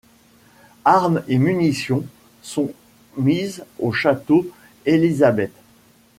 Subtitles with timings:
[0.85, 2.03] Armes et munitions
[2.41, 2.73] sont
[3.17, 4.49] mises au château
[4.87, 5.51] Elisabet.